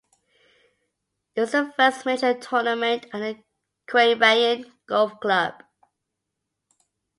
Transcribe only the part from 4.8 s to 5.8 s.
Golf Club.